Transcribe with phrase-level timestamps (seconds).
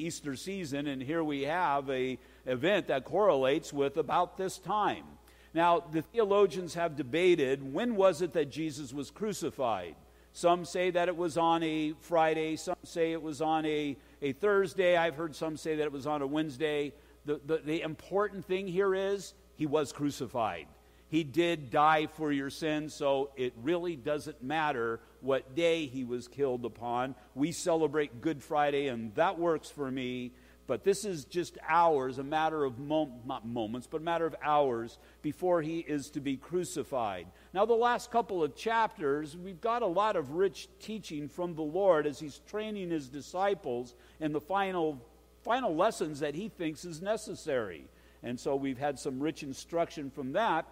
[0.00, 5.04] Easter season, and here we have a event that correlates with about this time.
[5.52, 9.96] Now, the theologians have debated when was it that Jesus was crucified?
[10.32, 14.32] Some say that it was on a Friday, some say it was on a, a
[14.32, 14.96] Thursday.
[14.96, 16.92] I've heard some say that it was on a Wednesday.
[17.24, 20.66] The, the, the important thing here is he was crucified.
[21.10, 26.28] He did die for your sins, so it really doesn't matter what day he was
[26.28, 27.16] killed upon.
[27.34, 30.32] We celebrate Good Friday, and that works for me.
[30.68, 34.36] But this is just hours, a matter of mom- not moments, but a matter of
[34.40, 37.26] hours before he is to be crucified.
[37.52, 41.62] Now, the last couple of chapters, we've got a lot of rich teaching from the
[41.62, 45.04] Lord as he's training his disciples in the final,
[45.42, 47.88] final lessons that he thinks is necessary.
[48.22, 50.66] And so we've had some rich instruction from that.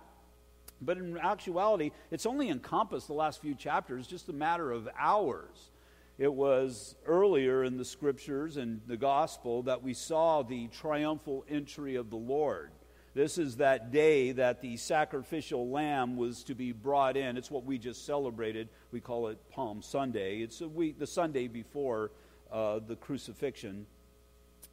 [0.81, 5.71] But in actuality, it's only encompassed the last few chapters, just a matter of hours.
[6.19, 11.95] It was earlier in the scriptures and the gospel that we saw the triumphal entry
[11.95, 12.71] of the Lord.
[13.15, 17.37] This is that day that the sacrificial lamb was to be brought in.
[17.37, 18.69] It's what we just celebrated.
[18.93, 20.41] We call it Palm Sunday.
[20.41, 22.11] It's week, the Sunday before
[22.53, 23.87] uh, the crucifixion.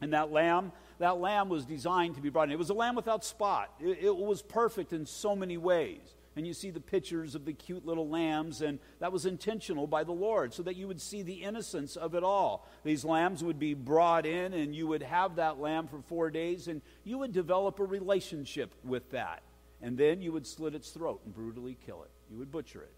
[0.02, 2.52] And that lamb, that lamb was designed to be brought in.
[2.52, 3.74] It was a lamb without spot.
[3.80, 7.54] It, it was perfect in so many ways and you see the pictures of the
[7.54, 11.22] cute little lambs, and that was intentional by the Lord so that you would see
[11.22, 12.68] the innocence of it all.
[12.84, 16.68] These lambs would be brought in, and you would have that lamb for four days,
[16.68, 19.44] and you would develop a relationship with that.
[19.82, 22.12] And then you would slit its throat and brutally kill it.
[22.30, 22.94] You would butcher it.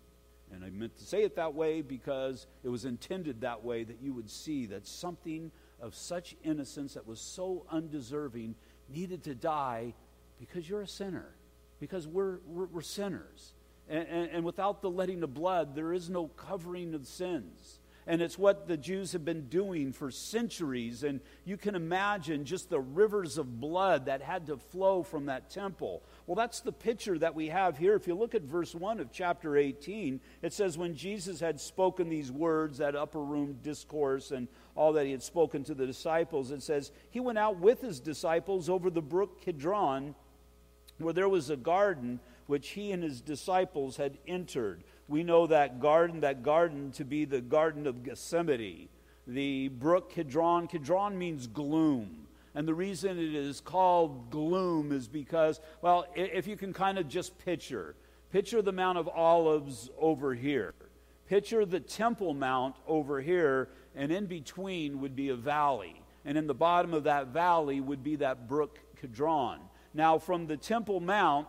[0.53, 3.97] And I meant to say it that way because it was intended that way that
[4.01, 8.55] you would see that something of such innocence that was so undeserving
[8.89, 9.93] needed to die
[10.39, 11.33] because you're a sinner
[11.79, 13.53] because we're, we're, we're sinners.
[13.89, 17.79] And, and, and, without the letting of blood, there is no covering of sins.
[18.05, 21.03] And it's what the Jews have been doing for centuries.
[21.03, 25.49] And you can imagine just the rivers of blood that had to flow from that
[25.49, 26.03] temple.
[26.27, 27.95] Well, that's the picture that we have here.
[27.95, 32.09] If you look at verse 1 of chapter 18, it says, When Jesus had spoken
[32.09, 36.51] these words, that upper room discourse, and all that he had spoken to the disciples,
[36.51, 40.15] it says, He went out with his disciples over the brook Kidron
[40.99, 44.83] where there was a garden which he and his disciples had entered.
[45.07, 48.89] We know that garden, that garden to be the Garden of Gethsemane.
[49.25, 52.26] The brook Kidron, Kidron means gloom.
[52.57, 57.07] And the reason it is called gloom is because, well, if you can kind of
[57.07, 57.95] just picture,
[58.31, 60.73] picture the Mount of Olives over here.
[61.27, 66.01] Picture the Temple Mount over here, and in between would be a valley.
[66.25, 69.59] And in the bottom of that valley would be that brook Kidron.
[69.93, 71.47] Now, from the Temple Mount,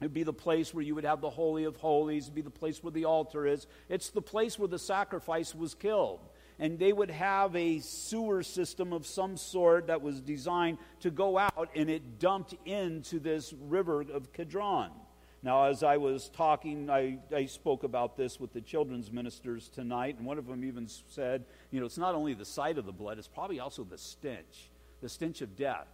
[0.00, 2.42] it would be the place where you would have the Holy of Holies, it'd be
[2.42, 3.68] the place where the altar is.
[3.88, 6.18] It's the place where the sacrifice was killed.
[6.60, 11.38] And they would have a sewer system of some sort that was designed to go
[11.38, 14.90] out and it dumped into this river of Kidron.
[15.42, 20.16] Now, as I was talking, I, I spoke about this with the children's ministers tonight,
[20.18, 22.92] and one of them even said, you know, it's not only the sight of the
[22.92, 25.86] blood, it's probably also the stench, the stench of death.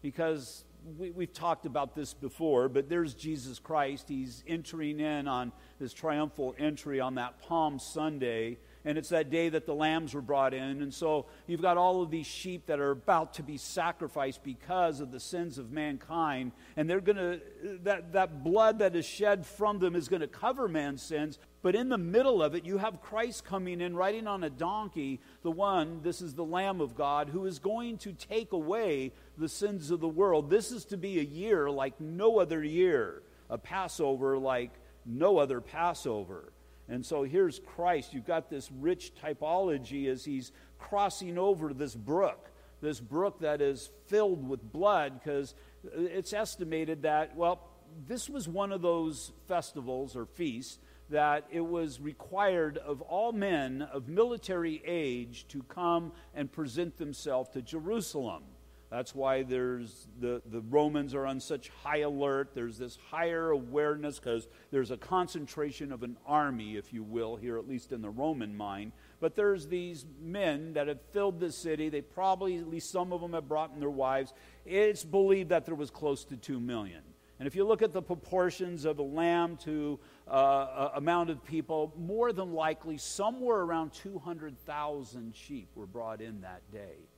[0.00, 0.64] Because
[0.98, 4.08] we, we've talked about this before, but there's Jesus Christ.
[4.08, 8.56] He's entering in on his triumphal entry on that Palm Sunday.
[8.86, 10.82] And it's that day that the lambs were brought in.
[10.82, 15.00] And so you've got all of these sheep that are about to be sacrificed because
[15.00, 16.52] of the sins of mankind.
[16.76, 17.40] And they're going to,
[17.84, 21.38] that, that blood that is shed from them is going to cover man's sins.
[21.62, 25.20] But in the middle of it, you have Christ coming in, riding on a donkey,
[25.42, 29.48] the one, this is the Lamb of God, who is going to take away the
[29.48, 30.50] sins of the world.
[30.50, 34.72] This is to be a year like no other year, a Passover like
[35.06, 36.52] no other Passover.
[36.88, 38.12] And so here's Christ.
[38.12, 42.50] You've got this rich typology as he's crossing over this brook,
[42.80, 45.54] this brook that is filled with blood, because
[45.96, 47.70] it's estimated that, well,
[48.06, 50.78] this was one of those festivals or feasts
[51.10, 57.50] that it was required of all men of military age to come and present themselves
[57.50, 58.42] to Jerusalem.
[58.90, 62.50] That's why there's the, the Romans are on such high alert.
[62.54, 67.58] There's this higher awareness because there's a concentration of an army, if you will, here,
[67.58, 68.92] at least in the Roman mind.
[69.20, 71.88] But there's these men that have filled the city.
[71.88, 74.32] They probably, at least some of them, have brought in their wives.
[74.64, 77.02] It's believed that there was close to 2 million.
[77.38, 79.98] And if you look at the proportions of a lamb to
[80.28, 86.62] uh, amount of people, more than likely somewhere around 200,000 sheep were brought in that
[86.70, 87.08] day.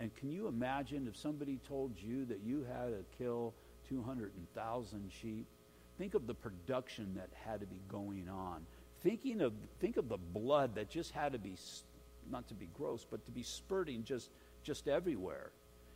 [0.00, 3.54] And can you imagine if somebody told you that you had to kill
[3.88, 5.46] 200,000 sheep?
[5.98, 8.66] Think of the production that had to be going on.
[9.02, 11.54] Thinking of, think of the blood that just had to be,
[12.30, 14.30] not to be gross, but to be spurting just
[14.62, 15.50] just everywhere.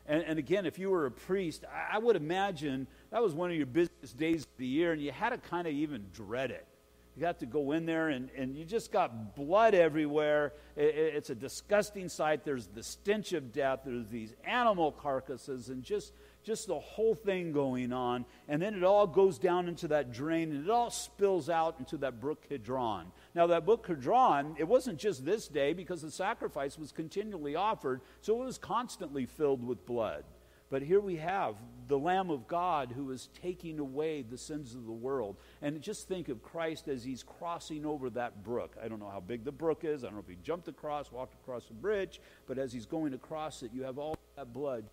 [0.07, 3.50] And, and again, if you were a priest, I, I would imagine that was one
[3.50, 6.50] of your busiest days of the year, and you had to kind of even dread
[6.50, 6.67] it.
[7.16, 10.52] You got to go in there, and, and you just got blood everywhere.
[10.76, 12.44] It, it, it's a disgusting sight.
[12.44, 13.81] There's the stench of death.
[13.84, 16.12] There's these animal carcasses, and just
[16.44, 18.26] just the whole thing going on.
[18.49, 21.96] And then it all goes down into that drain and it all spills out into
[21.99, 23.06] that brook Kidron.
[23.34, 28.02] Now, that brook Kidron, it wasn't just this day because the sacrifice was continually offered,
[28.20, 30.25] so it was constantly filled with blood.
[30.70, 31.55] But here we have
[31.87, 35.37] the Lamb of God who is taking away the sins of the world.
[35.62, 38.76] And just think of Christ as he's crossing over that brook.
[38.82, 40.02] I don't know how big the brook is.
[40.02, 43.14] I don't know if he jumped across, walked across a bridge, but as he's going
[43.14, 44.84] across it, you have all that blood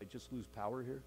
[0.00, 1.02] I just lose power here?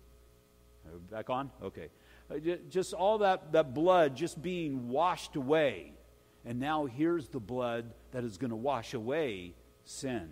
[1.12, 1.52] Back on?
[1.62, 1.90] Okay.
[2.32, 2.36] Uh,
[2.70, 5.94] just all that, that blood just being washed away.
[6.46, 9.54] And now here's the blood that is going to wash away
[9.84, 10.30] sin.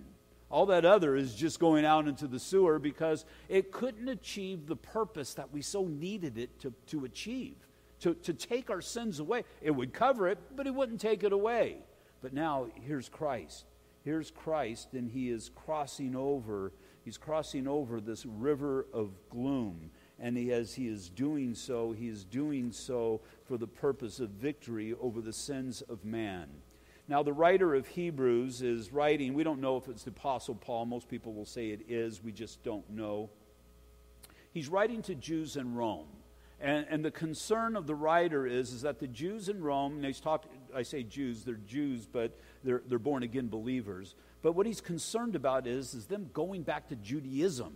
[0.50, 4.76] All that other is just going out into the sewer because it couldn't achieve the
[4.76, 7.56] purpose that we so needed it to, to achieve,
[8.02, 9.44] to, to take our sins away.
[9.62, 11.80] It would cover it, but it wouldn't take it away.
[12.22, 13.66] But now here's Christ.
[14.04, 16.72] Here's Christ, and he is crossing over
[17.08, 19.92] He's crossing over this river of gloom.
[20.20, 24.32] And he, as he is doing so, he is doing so for the purpose of
[24.32, 26.50] victory over the sins of man.
[27.10, 30.86] Now, the writer of Hebrews is writing, we don't know if it's the Apostle Paul.
[30.86, 33.30] Most people will say it is, we just don't know.
[34.52, 36.08] He's writing to Jews in Rome.
[36.60, 40.06] And, and the concern of the writer is, is that the Jews in Rome, and
[40.06, 44.16] he's talked, I say Jews, they're Jews, but they're, they're born again believers.
[44.42, 47.74] But what he's concerned about is, is them going back to Judaism,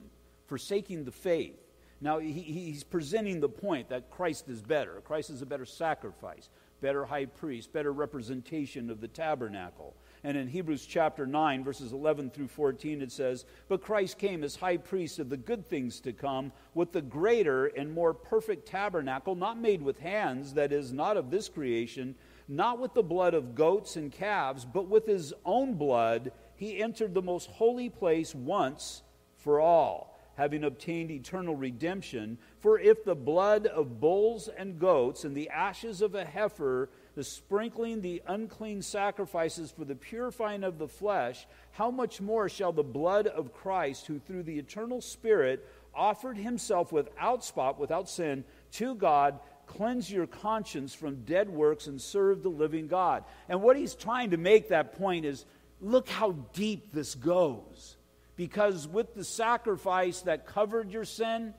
[0.47, 1.59] forsaking the faith.
[2.01, 4.99] Now, he, he's presenting the point that Christ is better.
[5.05, 6.49] Christ is a better sacrifice,
[6.81, 9.95] better high priest, better representation of the tabernacle.
[10.23, 14.55] And in Hebrews chapter 9, verses 11 through 14, it says, But Christ came as
[14.55, 19.35] high priest of the good things to come, with the greater and more perfect tabernacle,
[19.35, 22.15] not made with hands, that is, not of this creation,
[22.47, 27.13] not with the blood of goats and calves, but with his own blood he entered
[27.15, 29.01] the most holy place once
[29.37, 30.10] for all,
[30.41, 32.35] having obtained eternal redemption.
[32.61, 37.23] For if the blood of bulls and goats and the ashes of a heifer, the
[37.23, 42.81] sprinkling the unclean sacrifices for the purifying of the flesh, how much more shall the
[42.81, 48.95] blood of Christ, who through the eternal Spirit offered himself without spot, without sin, to
[48.95, 53.25] God, cleanse your conscience from dead works and serve the living God.
[53.47, 55.45] And what he's trying to make that point is
[55.79, 57.97] look how deep this goes.
[58.41, 61.53] Because with the sacrifice that covered your sin,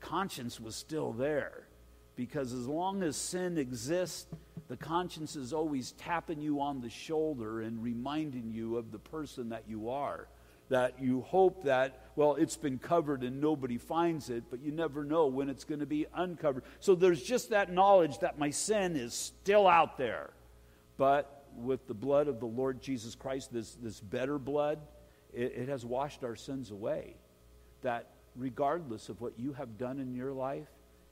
[0.00, 1.68] conscience was still there.
[2.16, 4.26] Because as long as sin exists,
[4.66, 9.50] the conscience is always tapping you on the shoulder and reminding you of the person
[9.50, 10.26] that you are.
[10.68, 15.04] That you hope that, well, it's been covered and nobody finds it, but you never
[15.04, 16.64] know when it's going to be uncovered.
[16.80, 20.30] So there's just that knowledge that my sin is still out there.
[20.96, 24.80] But with the blood of the Lord Jesus Christ, this, this better blood,
[25.32, 27.16] it, it has washed our sins away.
[27.82, 30.68] That regardless of what you have done in your life,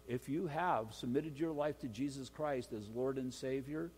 [0.06, 3.90] if you have submitted your life to Jesus Christ as Lord and Savior,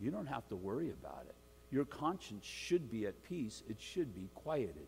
[0.00, 1.34] you don't have to worry about it.
[1.70, 4.86] Your conscience should be at peace, it should be quieted.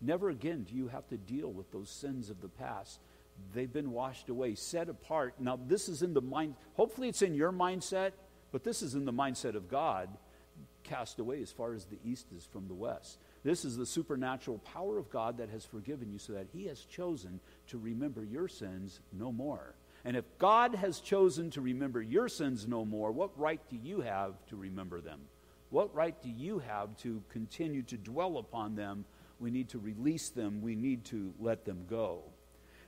[0.00, 3.00] Never again do you have to deal with those sins of the past.
[3.52, 5.34] They've been washed away, set apart.
[5.40, 8.12] Now, this is in the mind, hopefully, it's in your mindset,
[8.52, 10.08] but this is in the mindset of God
[10.84, 13.18] cast away as far as the east is from the west.
[13.44, 16.80] This is the supernatural power of God that has forgiven you so that He has
[16.80, 19.74] chosen to remember your sins no more.
[20.04, 24.00] And if God has chosen to remember your sins no more, what right do you
[24.00, 25.20] have to remember them?
[25.70, 29.04] What right do you have to continue to dwell upon them?
[29.38, 32.22] We need to release them, we need to let them go.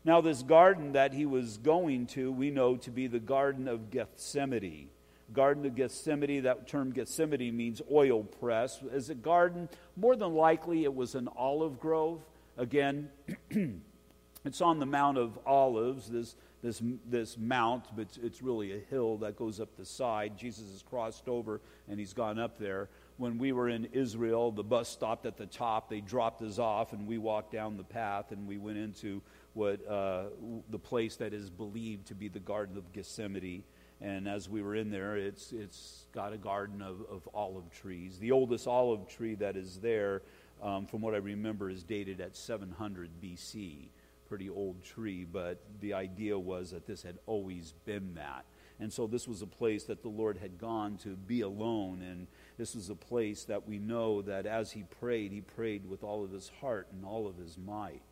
[0.04, 3.90] Now, this garden that he was going to, we know to be the Garden of
[3.90, 4.88] Gethsemane.
[5.32, 8.80] Garden of Gethsemane, that term Gethsemane means oil press.
[8.92, 12.24] As a garden, more than likely it was an olive grove.
[12.56, 13.10] Again,
[14.44, 18.80] it's on the Mount of Olives, this, this, this mount, but it's, it's really a
[18.90, 20.38] hill that goes up the side.
[20.38, 22.88] Jesus has crossed over and he's gone up there.
[23.18, 25.88] When we were in Israel, the bus stopped at the top.
[25.88, 29.22] They dropped us off, and we walked down the path, and we went into
[29.54, 30.24] what uh,
[30.68, 33.64] the place that is believed to be the Garden of Gethsemane.
[34.00, 38.18] And as we were in there, it's, it's got a garden of, of olive trees.
[38.18, 40.22] The oldest olive tree that is there,
[40.62, 43.88] um, from what I remember, is dated at 700 BC.
[44.28, 48.44] Pretty old tree, but the idea was that this had always been that.
[48.78, 52.02] And so this was a place that the Lord had gone to be alone.
[52.02, 52.26] And
[52.58, 56.22] this was a place that we know that as he prayed, he prayed with all
[56.22, 58.02] of his heart and all of his might.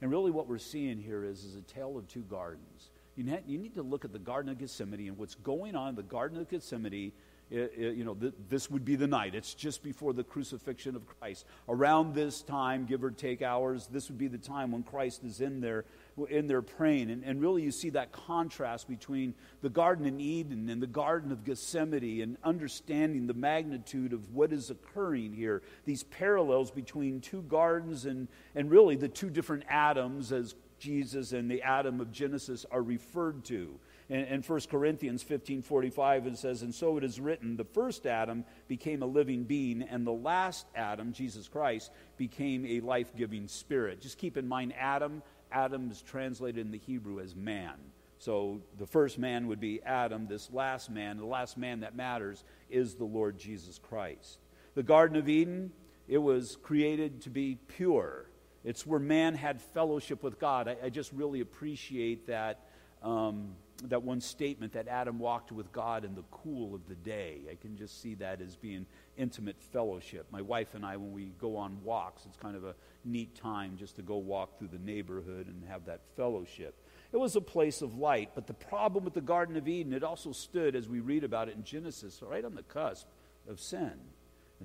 [0.00, 2.90] And really, what we're seeing here is, is a tale of two gardens.
[3.16, 3.24] You,
[3.58, 6.38] need to look at the Garden of Gethsemane and what's going on in the Garden
[6.38, 7.12] of Gethsemane
[7.52, 9.34] you know, th- this would be the night.
[9.34, 11.44] It's just before the crucifixion of Christ.
[11.68, 15.40] Around this time, give or take hours, this would be the time when Christ is
[15.42, 15.84] in there,
[16.30, 17.10] in there praying.
[17.10, 21.30] And, and really, you see that contrast between the Garden in Eden and the Garden
[21.30, 25.62] of Gethsemane and understanding the magnitude of what is occurring here.
[25.84, 31.48] These parallels between two gardens and, and really the two different Adams, as Jesus and
[31.48, 36.62] the Adam of Genesis are referred to in, in 1 Corinthians 15 45, it says,
[36.62, 40.66] And so it is written, the first Adam became a living being, and the last
[40.74, 44.00] Adam, Jesus Christ, became a life giving spirit.
[44.00, 47.74] Just keep in mind, Adam, Adam is translated in the Hebrew as man.
[48.18, 50.26] So the first man would be Adam.
[50.28, 54.38] This last man, the last man that matters, is the Lord Jesus Christ.
[54.74, 55.72] The Garden of Eden,
[56.06, 58.26] it was created to be pure.
[58.64, 60.68] It's where man had fellowship with God.
[60.68, 62.60] I, I just really appreciate that
[63.02, 63.56] um,
[63.88, 67.40] that one statement that Adam walked with God in the cool of the day.
[67.50, 70.26] I can just see that as being intimate fellowship.
[70.30, 73.76] My wife and I, when we go on walks, it's kind of a neat time
[73.76, 76.74] just to go walk through the neighborhood and have that fellowship.
[77.12, 80.04] It was a place of light, but the problem with the Garden of Eden, it
[80.04, 83.06] also stood, as we read about it in Genesis, right on the cusp
[83.48, 83.92] of sin.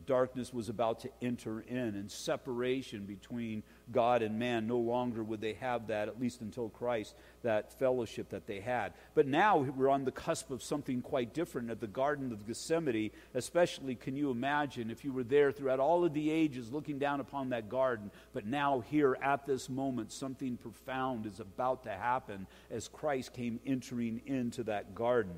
[0.06, 4.68] Darkness was about to enter in, and separation between God and man.
[4.68, 8.94] No longer would they have that, at least until Christ, that fellowship that they had.
[9.16, 13.12] But now we're on the cusp of something quite different at the Garden of Gethsemane.
[13.34, 17.20] Especially, can you imagine if you were there throughout all of the ages looking down
[17.20, 18.12] upon that garden?
[18.34, 23.60] But now, here at this moment, something profound is about to happen as Christ came
[23.66, 25.36] entering into that garden.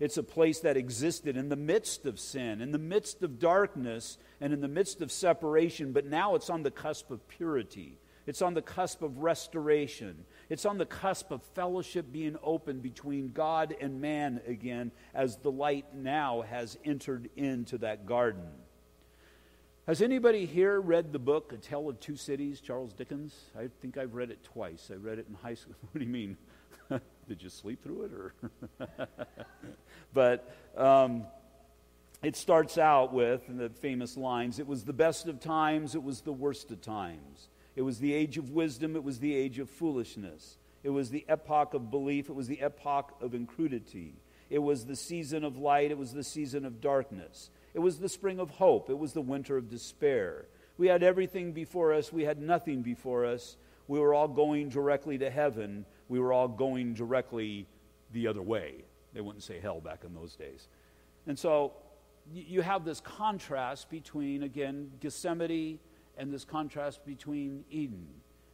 [0.00, 4.16] It's a place that existed in the midst of sin, in the midst of darkness,
[4.40, 7.98] and in the midst of separation, but now it's on the cusp of purity.
[8.26, 10.24] It's on the cusp of restoration.
[10.48, 15.50] It's on the cusp of fellowship being opened between God and man again as the
[15.50, 18.48] light now has entered into that garden.
[19.86, 23.34] Has anybody here read the book A Tale of Two Cities, Charles Dickens?
[23.58, 24.90] I think I've read it twice.
[24.92, 25.74] I read it in high school.
[25.90, 26.36] What do you mean?
[27.30, 28.34] Did you sleep through it or?
[30.12, 31.26] but um,
[32.24, 36.22] it starts out with the famous lines It was the best of times, it was
[36.22, 37.48] the worst of times.
[37.76, 40.58] It was the age of wisdom, it was the age of foolishness.
[40.82, 44.14] It was the epoch of belief, it was the epoch of incredulity.
[44.50, 47.50] It was the season of light, it was the season of darkness.
[47.74, 50.46] It was the spring of hope, it was the winter of despair.
[50.78, 53.56] We had everything before us, we had nothing before us.
[53.86, 57.66] We were all going directly to heaven, we were all going directly
[58.12, 58.84] the other way.
[59.14, 60.66] They wouldn't say hell back in those days.
[61.26, 61.72] And so
[62.30, 65.78] you have this contrast between, again, Gethsemane
[66.18, 68.08] and this contrast between Eden.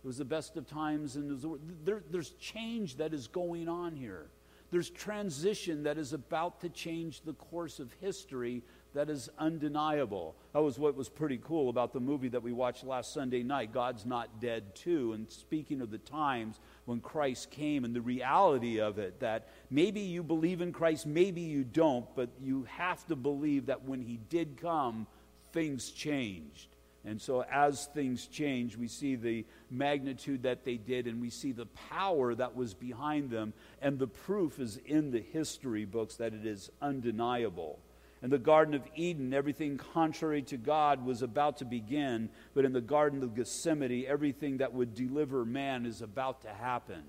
[0.04, 4.26] It was the best of times, and there, there's change that is going on here.
[4.70, 8.62] There's transition that is about to change the course of history
[8.96, 10.34] that is undeniable.
[10.54, 13.70] That was what was pretty cool about the movie that we watched last Sunday night,
[13.70, 15.12] God's Not Dead 2.
[15.12, 20.00] And speaking of the times when Christ came and the reality of it, that maybe
[20.00, 24.18] you believe in Christ, maybe you don't, but you have to believe that when He
[24.30, 25.06] did come,
[25.52, 26.68] things changed.
[27.04, 31.52] And so, as things change, we see the magnitude that they did, and we see
[31.52, 33.52] the power that was behind them.
[33.80, 37.78] And the proof is in the history books that it is undeniable.
[38.26, 42.72] In the Garden of Eden, everything contrary to God was about to begin, but in
[42.72, 47.04] the Garden of Gethsemane, everything that would deliver man is about to happen.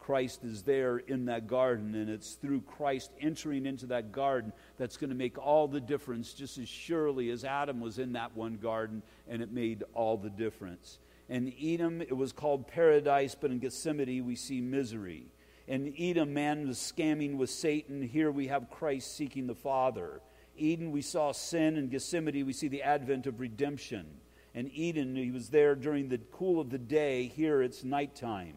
[0.00, 4.96] Christ is there in that garden, and it's through Christ entering into that garden that's
[4.96, 8.56] going to make all the difference, just as surely as Adam was in that one
[8.56, 10.98] garden, and it made all the difference.
[11.28, 15.28] In Eden, it was called paradise, but in Gethsemane, we see misery.
[15.68, 18.02] In Eden, man was scamming with Satan.
[18.02, 20.22] Here we have Christ seeking the Father.
[20.58, 21.76] Eden, we saw sin.
[21.76, 24.06] In Gethsemane, we see the advent of redemption.
[24.54, 27.26] In Eden, he was there during the cool of the day.
[27.26, 28.54] Here, it's nighttime.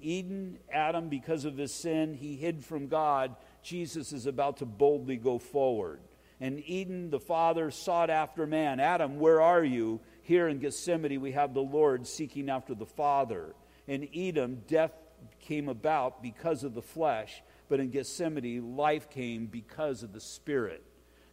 [0.00, 3.34] Eden, Adam, because of his sin, he hid from God.
[3.62, 6.00] Jesus is about to boldly go forward.
[6.40, 8.80] And Eden, the Father, sought after man.
[8.80, 10.00] Adam, where are you?
[10.22, 13.54] Here in Gethsemane, we have the Lord seeking after the Father.
[13.86, 14.92] In Eden, death
[15.40, 20.82] came about because of the flesh, but in Gethsemane, life came because of the Spirit.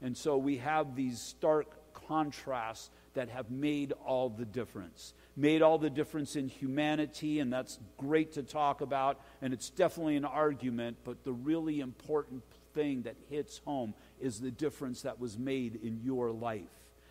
[0.02, 5.14] And so we have these stark contrasts that have made all the difference.
[5.36, 10.16] Made all the difference in humanity, and that's great to talk about, and it's definitely
[10.16, 15.38] an argument, but the really important thing that hits home is the difference that was
[15.38, 16.70] made in your life.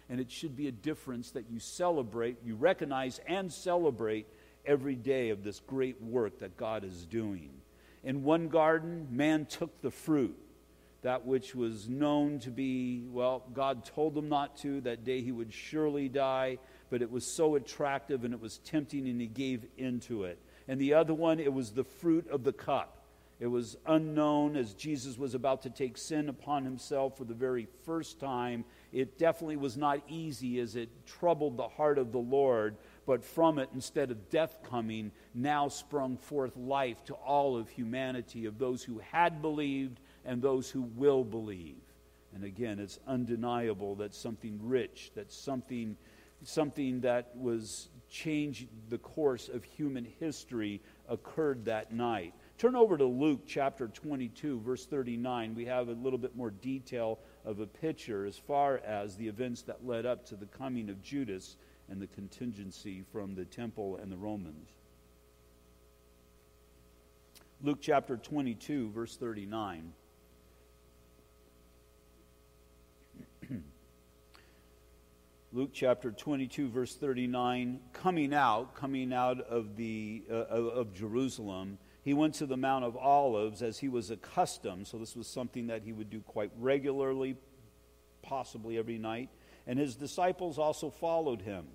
[0.09, 4.29] And it should be a difference that you celebrate, you recognize, and celebrate
[4.65, 7.51] every day of this great work that God is doing.
[8.05, 10.39] In one garden, man took the fruit,
[11.07, 14.81] that which was known to be, well, God told them not to.
[14.81, 16.59] That day he would surely die,
[16.91, 20.37] but it was so attractive and it was tempting, and he gave into it.
[20.67, 23.05] And the other one, it was the fruit of the cup.
[23.39, 27.69] It was unknown as Jesus was about to take sin upon himself for the very
[27.85, 28.65] first time.
[28.93, 33.61] It definitely was not easy as it troubled the heart of the Lord, but from
[33.61, 38.83] it, instead of death coming, now sprung forth life to all of humanity, of those
[38.83, 41.81] who had believed and those who will believe.
[42.35, 45.97] And again, it's undeniable that something rich, that something,
[46.43, 52.35] something that was changed the course of human history occurred that night.
[52.59, 55.55] Turn over to Luke chapter 22, verse 39.
[55.55, 59.63] We have a little bit more detail of a picture as far as the events
[59.63, 61.57] that led up to the coming of Judas
[61.89, 64.69] and the contingency from the temple and the Romans.
[67.63, 69.93] Luke chapter 22, verse 39.
[75.53, 82.15] Luke chapter 22, verse 39, coming out, coming out of, the, uh, of Jerusalem, he
[82.15, 84.89] went to the Mount of Olives as he was accustomed.
[84.89, 87.37] So, this was something that he would do quite regularly,
[88.23, 89.29] possibly every night.
[89.69, 91.67] And his disciples also followed him.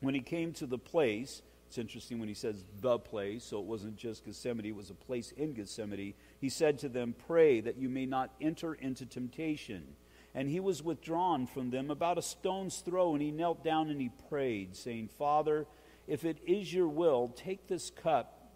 [0.00, 3.64] When he came to the place, it's interesting when he says the place, so it
[3.64, 6.12] wasn't just Gethsemane, it was a place in Gethsemane.
[6.38, 9.96] He said to them, Pray that you may not enter into temptation.
[10.34, 14.00] And he was withdrawn from them about a stone's throw, and he knelt down and
[14.00, 15.66] he prayed, saying, Father,
[16.06, 18.50] if it is your will, take this cup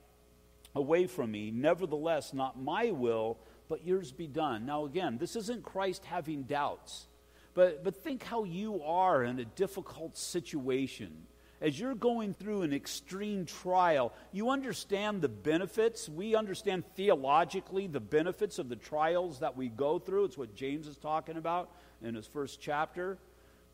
[0.74, 1.50] away from me.
[1.50, 4.66] Nevertheless, not my will, but yours be done.
[4.66, 7.06] Now, again, this isn't Christ having doubts,
[7.54, 11.26] but, but think how you are in a difficult situation.
[11.60, 16.08] As you're going through an extreme trial, you understand the benefits.
[16.08, 20.26] We understand theologically the benefits of the trials that we go through.
[20.26, 21.70] It's what James is talking about
[22.02, 23.16] in his first chapter.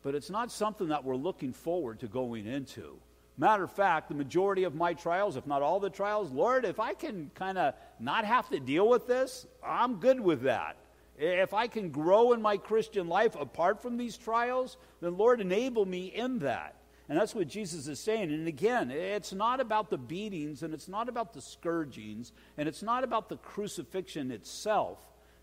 [0.01, 2.99] But it's not something that we're looking forward to going into.
[3.37, 6.79] Matter of fact, the majority of my trials, if not all the trials, Lord, if
[6.79, 10.77] I can kind of not have to deal with this, I'm good with that.
[11.17, 15.85] If I can grow in my Christian life apart from these trials, then Lord, enable
[15.85, 16.75] me in that.
[17.09, 18.31] And that's what Jesus is saying.
[18.31, 22.81] And again, it's not about the beatings and it's not about the scourgings and it's
[22.81, 24.99] not about the crucifixion itself.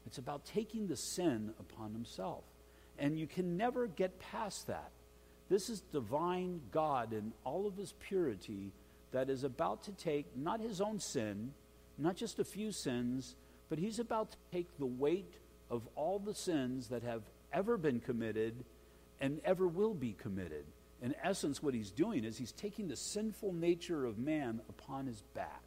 [0.06, 2.44] It's about taking the sin upon himself.
[2.98, 4.90] And you can never get past that.
[5.50, 8.72] This is divine God in all of his purity
[9.12, 11.52] that is about to take not his own sin,
[11.98, 13.36] not just a few sins,
[13.68, 15.34] but he's about to take the weight
[15.70, 18.64] of all the sins that have ever been committed
[19.20, 20.64] and ever will be committed.
[21.02, 25.22] In essence, what he's doing is he's taking the sinful nature of man upon his
[25.34, 25.62] back,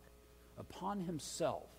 [0.58, 1.69] upon himself.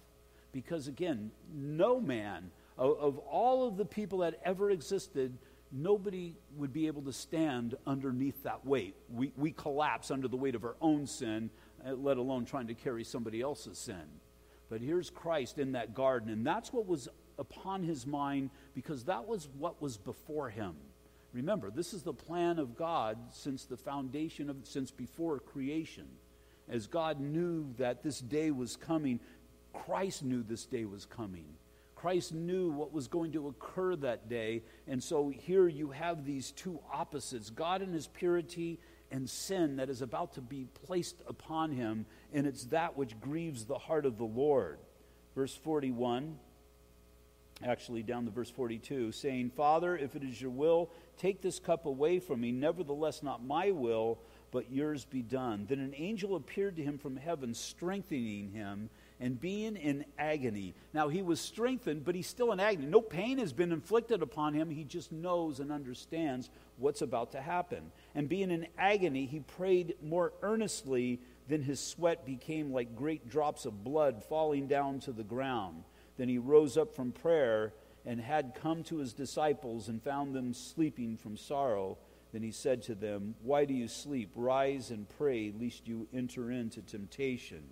[0.52, 5.38] Because again, no man of, of all of the people that ever existed
[5.74, 8.94] nobody would be able to stand underneath that weight.
[9.12, 11.50] We, we collapse under the weight of our own sin,
[11.84, 14.04] uh, let alone trying to carry somebody else's sin.
[14.70, 19.26] But here's Christ in that garden, and that's what was upon his mind because that
[19.26, 20.74] was what was before him.
[21.34, 26.06] Remember, this is the plan of God since the foundation of since before creation.
[26.68, 29.18] As God knew that this day was coming,
[29.72, 31.44] Christ knew this day was coming.
[31.96, 34.62] Christ knew what was going to occur that day.
[34.86, 38.78] And so here you have these two opposites God in his purity
[39.10, 42.06] and sin that is about to be placed upon him.
[42.32, 44.78] And it's that which grieves the heart of the Lord.
[45.34, 46.36] Verse 41,
[47.64, 51.86] actually down to verse 42, saying, Father, if it is your will, take this cup
[51.86, 52.52] away from me.
[52.52, 54.18] Nevertheless, not my will,
[54.50, 55.66] but yours be done.
[55.68, 58.88] Then an angel appeared to him from heaven, strengthening him
[59.20, 60.74] and being in agony.
[60.92, 62.86] Now, he was strengthened, but he's still in agony.
[62.86, 64.70] No pain has been inflicted upon him.
[64.70, 67.92] He just knows and understands what's about to happen.
[68.14, 73.66] And being in agony, he prayed more earnestly Then his sweat became like great drops
[73.66, 75.84] of blood falling down to the ground.
[76.16, 77.72] Then he rose up from prayer
[78.06, 81.98] and had come to his disciples and found them sleeping from sorrow.
[82.32, 84.30] Then he said to them, Why do you sleep?
[84.34, 87.62] Rise and pray, lest you enter into temptation.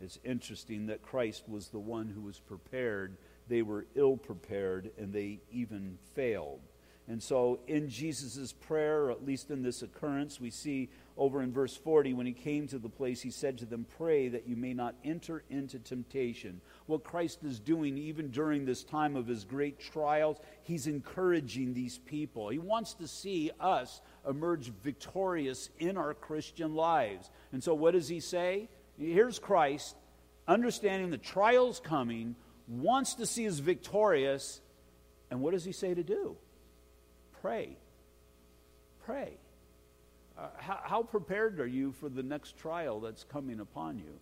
[0.00, 3.16] It's interesting that Christ was the one who was prepared.
[3.48, 6.60] They were ill prepared and they even failed.
[7.06, 10.88] And so, in Jesus' prayer, or at least in this occurrence, we see
[11.20, 14.28] over in verse 40, when he came to the place, he said to them, Pray
[14.28, 16.62] that you may not enter into temptation.
[16.86, 21.98] What Christ is doing, even during this time of his great trials, he's encouraging these
[21.98, 22.48] people.
[22.48, 27.28] He wants to see us emerge victorious in our Christian lives.
[27.52, 28.70] And so, what does he say?
[28.98, 29.96] Here's Christ,
[30.48, 32.34] understanding the trials coming,
[32.66, 34.62] wants to see us victorious.
[35.30, 36.38] And what does he say to do?
[37.42, 37.76] Pray.
[39.04, 39.39] Pray.
[40.40, 44.18] Uh, how, how, prepared are you for the next trial that's coming upon you?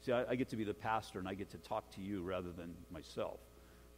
[0.00, 2.22] See, I, I get to be the pastor and I get to talk to you
[2.22, 3.40] rather than myself,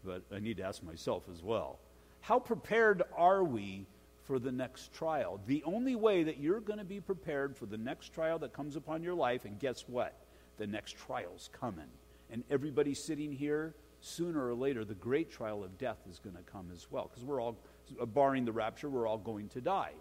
[0.04, 1.78] but I need to ask myself as well.
[2.20, 3.86] How prepared are we
[4.24, 5.40] for the next trial?
[5.46, 8.74] The only way that you're going to be prepared for the next trial that comes
[8.74, 10.14] upon your life, and guess what?
[10.58, 11.90] The next trial's coming.
[12.30, 16.42] And everybody sitting here, sooner or later, the great trial of death is going to
[16.42, 17.56] come as well, because we're all
[18.06, 19.92] barring the rapture, we're all going to die.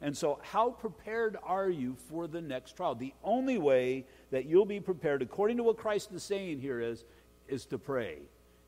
[0.00, 2.94] And so, how prepared are you for the next trial?
[2.94, 7.04] The only way that you'll be prepared, according to what Christ is saying here, is,
[7.48, 8.18] is to pray.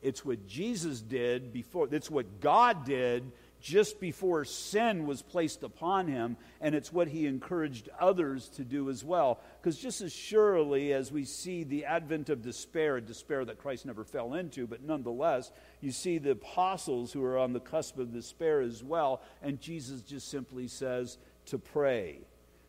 [0.03, 6.09] It's what Jesus did before, it's what God did just before sin was placed upon
[6.09, 9.41] him, and it's what he encouraged others to do as well.
[9.61, 13.87] Because just as surely as we see the advent of despair, a despair that Christ
[13.87, 18.13] never fell into, but nonetheless, you see the apostles who are on the cusp of
[18.13, 22.21] despair as well, and Jesus just simply says to pray.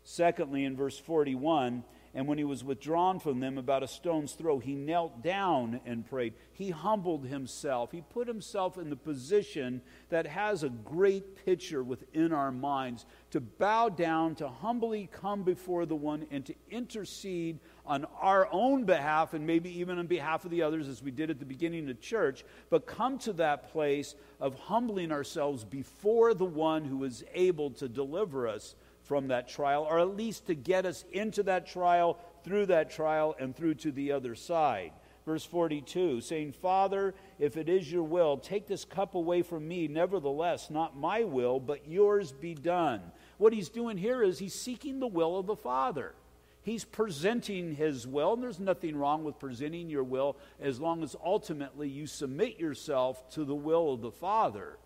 [0.04, 4.60] Secondly, in verse 41, and when he was withdrawn from them about a stone's throw,
[4.60, 6.34] he knelt down and prayed.
[6.52, 7.92] He humbled himself.
[7.94, 13.40] He put himself in the position that has a great picture within our minds to
[13.40, 19.34] bow down, to humbly come before the one, and to intercede on our own behalf
[19.34, 22.02] and maybe even on behalf of the others, as we did at the beginning of
[22.02, 22.44] church.
[22.70, 27.88] But come to that place of humbling ourselves before the one who is able to
[27.88, 28.76] deliver us
[29.12, 33.36] from that trial, or at least to get us into that trial, through that trial,
[33.38, 34.94] and through to the other side.
[35.26, 39.90] Verse 42, saying, Father, if it is your will, take this cup away from me.
[39.90, 43.02] Nevertheless, not my will, but yours be done.
[43.38, 46.14] What he's doing here is he's seeking the will of the Father.
[46.62, 51.18] He's presenting his will, and there's nothing wrong with presenting your will as long as
[51.22, 54.78] ultimately you submit yourself to the will of the Father.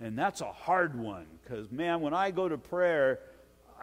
[0.00, 3.20] And that's a hard one because, man, when I go to prayer,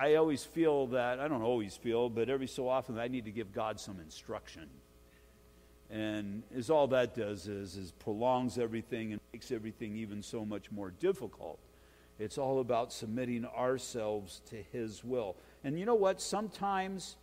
[0.02, 3.32] I always feel that, I don't always feel, but every so often I need to
[3.32, 4.68] give God some instruction.
[5.92, 10.72] And is all that does is, is prolongs everything and makes everything even so much
[10.72, 11.60] more difficult.
[12.18, 15.36] It's all about submitting ourselves to His will.
[15.64, 16.20] And you know what?
[16.20, 17.16] Sometimes,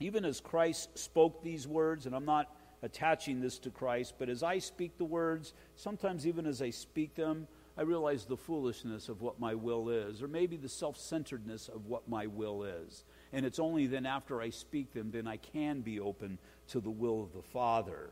[0.00, 2.48] even as Christ spoke these words, and I'm not
[2.82, 7.14] attaching this to Christ, but as I speak the words, sometimes even as I speak
[7.14, 11.68] them, I realize the foolishness of what my will is, or maybe the self centeredness
[11.68, 13.04] of what my will is.
[13.32, 16.90] And it's only then after I speak them, then I can be open to the
[16.90, 18.10] will of the Father.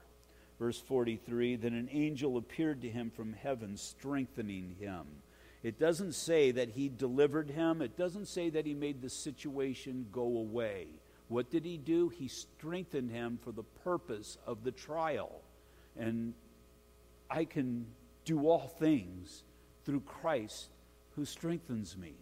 [0.59, 5.05] Verse 43 Then an angel appeared to him from heaven, strengthening him.
[5.63, 10.07] It doesn't say that he delivered him, it doesn't say that he made the situation
[10.11, 10.87] go away.
[11.29, 12.09] What did he do?
[12.09, 15.43] He strengthened him for the purpose of the trial.
[15.99, 16.33] And
[17.31, 17.87] I can
[18.25, 19.45] do all things
[19.85, 20.71] through Christ
[21.17, 22.15] who strengthens me.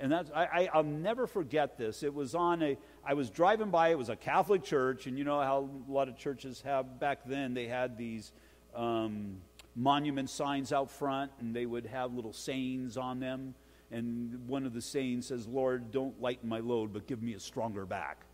[0.00, 2.02] And that's, I, I, will never forget this.
[2.02, 5.22] It was on a, I was driving by, it was a Catholic church, and you
[5.22, 8.32] know how a lot of churches have back then, they had these
[8.74, 9.36] um,
[9.76, 13.54] monument signs out front, and they would have little sayings on them.
[13.92, 17.40] And one of the sayings says, Lord, don't lighten my load, but give me a
[17.40, 18.24] stronger back.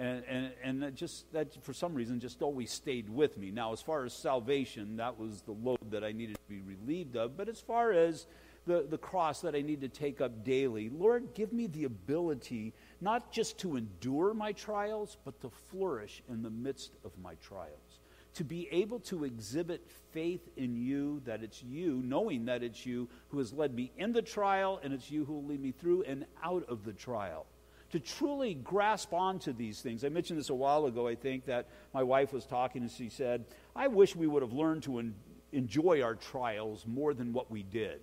[0.00, 3.50] And, and, and that just, that for some reason, just always stayed with me.
[3.50, 7.16] Now, as far as salvation, that was the load that I needed to be relieved
[7.16, 7.36] of.
[7.36, 8.26] But as far as
[8.66, 12.72] the, the cross that I need to take up daily, Lord, give me the ability
[13.02, 18.00] not just to endure my trials, but to flourish in the midst of my trials.
[18.36, 23.06] To be able to exhibit faith in you, that it's you, knowing that it's you
[23.28, 26.04] who has led me in the trial, and it's you who will lead me through
[26.04, 27.44] and out of the trial
[27.90, 30.04] to truly grasp onto these things.
[30.04, 33.08] I mentioned this a while ago, I think, that my wife was talking and she
[33.08, 35.14] said, I wish we would have learned to en-
[35.52, 38.00] enjoy our trials more than what we did.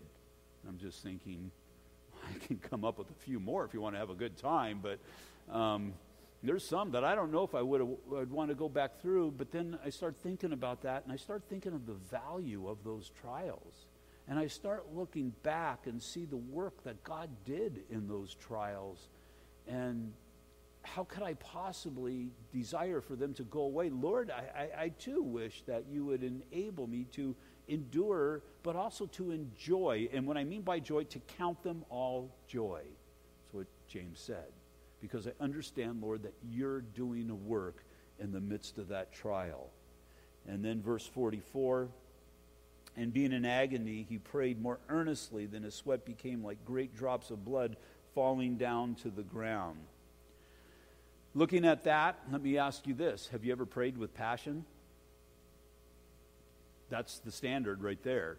[0.67, 1.51] I'm just thinking,
[2.29, 4.37] I can come up with a few more if you want to have a good
[4.37, 4.99] time, but
[5.55, 5.93] um,
[6.43, 9.31] there's some that I don't know if I would would want to go back through.
[9.37, 12.83] But then I start thinking about that, and I start thinking of the value of
[12.83, 13.85] those trials.
[14.29, 19.07] And I start looking back and see the work that God did in those trials
[19.67, 20.13] and
[20.83, 23.89] how could I possibly desire for them to go away?
[23.89, 27.35] Lord, I, I, I, too wish that you would enable me to
[27.67, 30.07] endure, but also to enjoy.
[30.13, 32.81] And what I mean by joy, to count them all joy.
[32.83, 34.51] That's what James said.
[35.01, 37.83] Because I understand, Lord, that you're doing a work
[38.19, 39.69] in the midst of that trial.
[40.47, 41.89] And then verse 44
[42.97, 47.29] and being in agony, he prayed more earnestly than his sweat became like great drops
[47.29, 47.77] of blood
[48.17, 49.77] falling down to the ground.
[51.35, 54.65] Looking at that, let me ask you this Have you ever prayed with passion?
[56.89, 58.37] That's the standard right there.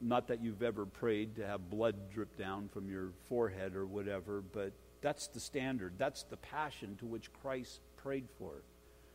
[0.00, 4.42] Not that you've ever prayed to have blood drip down from your forehead or whatever,
[4.54, 4.72] but
[5.02, 5.92] that's the standard.
[5.98, 8.52] That's the passion to which Christ prayed for.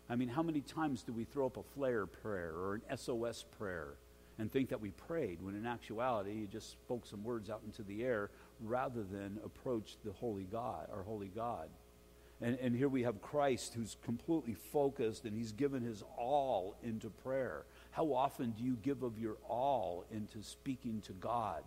[0.08, 3.44] I mean, how many times do we throw up a flare prayer or an SOS
[3.58, 3.96] prayer
[4.38, 7.82] and think that we prayed when in actuality you just spoke some words out into
[7.82, 8.30] the air
[8.62, 11.70] rather than approach the holy God, our holy God?
[12.42, 17.10] And, and here we have Christ who's completely focused and he's given his all into
[17.10, 17.64] prayer.
[17.92, 21.64] How often do you give of your all into speaking to God?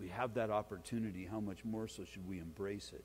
[0.00, 1.28] We have that opportunity.
[1.30, 3.04] How much more so should we embrace it?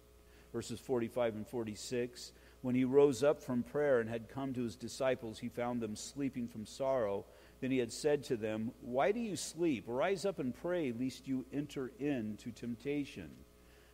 [0.51, 4.75] Verses 45 and 46 When he rose up from prayer and had come to his
[4.75, 7.25] disciples, he found them sleeping from sorrow.
[7.61, 9.85] Then he had said to them, Why do you sleep?
[9.87, 13.29] Rise up and pray, lest you enter into temptation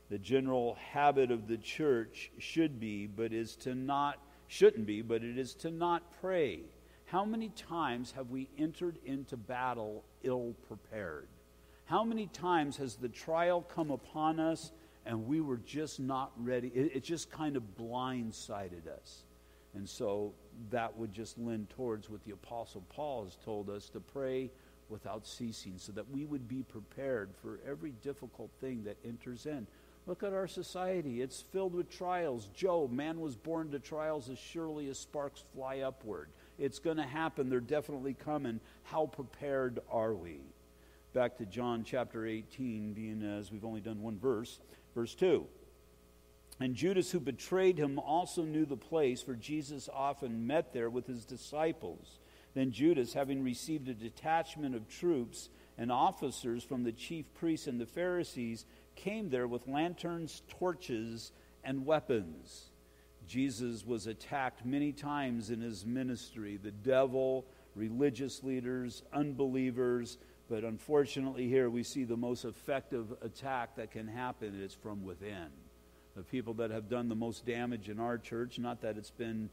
[0.10, 5.24] the general habit of the church should be, but is to not, shouldn't be, but
[5.24, 6.62] it is to not pray.
[7.06, 11.28] How many times have we entered into battle ill prepared?
[11.86, 14.72] How many times has the trial come upon us
[15.06, 16.68] and we were just not ready?
[16.70, 19.24] It, it just kind of blindsided us.
[19.74, 20.34] And so
[20.72, 24.50] that would just lend towards what the Apostle Paul has told us to pray
[24.90, 29.68] without ceasing so that we would be prepared for every difficult thing that enters in.
[30.06, 31.22] Look at our society.
[31.22, 32.48] It's filled with trials.
[32.56, 36.30] Job, man was born to trials as surely as sparks fly upward.
[36.58, 37.50] It's going to happen.
[37.50, 38.62] They're definitely coming.
[38.84, 40.40] How prepared are we?
[41.14, 44.60] Back to John chapter 18, being as we've only done one verse,
[44.96, 45.46] verse 2.
[46.60, 51.06] And Judas, who betrayed him, also knew the place, for Jesus often met there with
[51.06, 52.20] his disciples.
[52.56, 57.80] Then Judas, having received a detachment of troops and officers from the chief priests and
[57.80, 58.66] the Pharisees,
[58.96, 61.32] came there with lanterns, torches,
[61.64, 62.72] and weapons.
[63.28, 70.18] Jesus was attacked many times in his ministry the devil, religious leaders, unbelievers.
[70.50, 75.50] But unfortunately, here we see the most effective attack that can happen is from within.
[76.18, 79.52] The people that have done the most damage in our church, not that it's been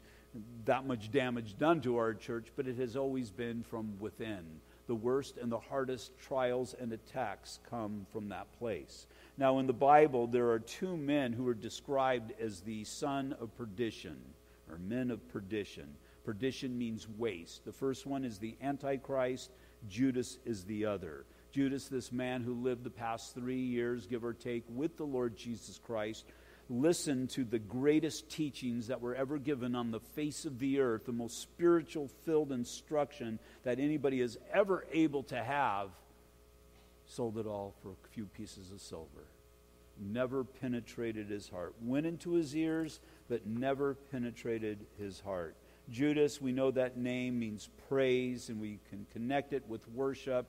[0.65, 4.43] that much damage done to our church, but it has always been from within.
[4.87, 9.05] The worst and the hardest trials and attacks come from that place.
[9.37, 13.55] Now, in the Bible, there are two men who are described as the son of
[13.55, 14.17] perdition,
[14.67, 15.87] or men of perdition.
[16.23, 17.63] Perdition means waste.
[17.63, 19.51] The first one is the Antichrist,
[19.87, 21.25] Judas is the other.
[21.51, 25.37] Judas, this man who lived the past three years, give or take, with the Lord
[25.37, 26.25] Jesus Christ,
[26.69, 31.05] listened to the greatest teachings that were ever given on the face of the earth,
[31.05, 35.89] the most spiritual filled instruction that anybody is ever able to have
[37.07, 39.27] sold it all for a few pieces of silver.
[39.99, 41.73] Never penetrated his heart.
[41.81, 42.99] Went into his ears,
[43.29, 45.55] but never penetrated his heart.
[45.89, 50.47] Judas, we know that name means praise, and we can connect it with worship.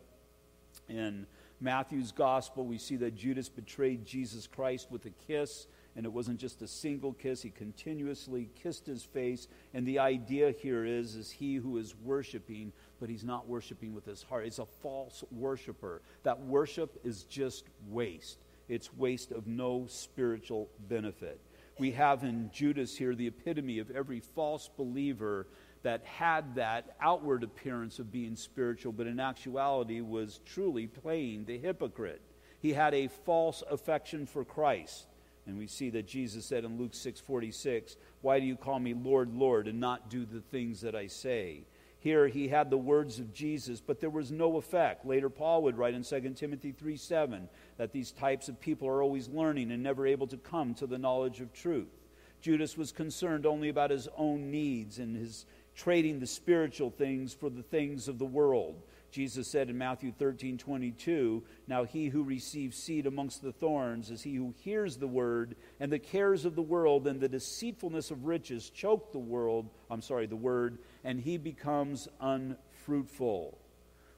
[0.88, 1.26] In
[1.60, 6.38] Matthew's gospel, we see that Judas betrayed Jesus Christ with a kiss, and it wasn't
[6.38, 7.42] just a single kiss.
[7.42, 9.48] He continuously kissed his face.
[9.74, 14.04] And the idea here is, is he who is worshiping but he's not worshiping with
[14.04, 14.44] his heart.
[14.44, 16.02] He's a false worshiper.
[16.22, 18.38] That worship is just waste.
[18.68, 21.40] It's waste of no spiritual benefit.
[21.78, 25.46] We have in Judas here the epitome of every false believer
[25.82, 31.58] that had that outward appearance of being spiritual, but in actuality was truly playing the
[31.58, 32.22] hypocrite.
[32.60, 35.06] He had a false affection for Christ.
[35.46, 39.34] And we see that Jesus said in Luke 6:46, "Why do you call me Lord,
[39.34, 41.64] Lord, and not do the things that I say?"
[41.98, 45.04] Here he had the words of Jesus, but there was no effect.
[45.04, 49.02] Later, Paul would write in 2 Timothy 3 7 that these types of people are
[49.02, 52.06] always learning and never able to come to the knowledge of truth.
[52.40, 57.50] Judas was concerned only about his own needs and his trading the spiritual things for
[57.50, 58.82] the things of the world.
[59.16, 64.22] Jesus said in Matthew 13, 22, Now he who receives seed amongst the thorns is
[64.22, 68.26] he who hears the word, and the cares of the world and the deceitfulness of
[68.26, 73.56] riches choke the world, I'm sorry, the word, and he becomes unfruitful.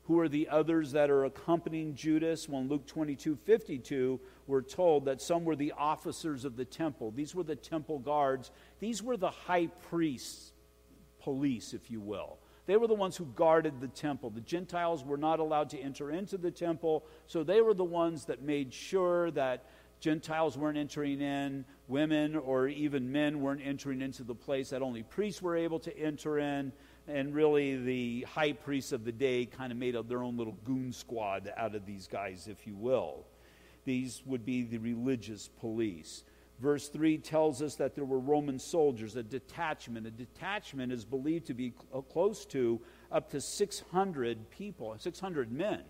[0.06, 2.48] Who are the others that are accompanying Judas?
[2.48, 7.12] Well, in Luke 22, 52, we're told that some were the officers of the temple.
[7.12, 8.50] These were the temple guards.
[8.80, 10.50] These were the high priests,
[11.20, 14.28] police, if you will They were the ones who guarded the temple.
[14.28, 18.26] The Gentiles were not allowed to enter into the temple, so they were the ones
[18.26, 19.64] that made sure that
[20.00, 25.02] Gentiles weren't entering in, women or even men weren't entering into the place, that only
[25.02, 26.70] priests were able to enter in.
[27.06, 30.58] And really, the high priests of the day kind of made up their own little
[30.64, 33.24] goon squad out of these guys, if you will.
[33.86, 36.22] These would be the religious police.
[36.60, 40.06] Verse 3 tells us that there were Roman soldiers, a detachment.
[40.06, 42.80] A detachment is believed to be uh, close to
[43.12, 45.82] up to 600 people, 600 men.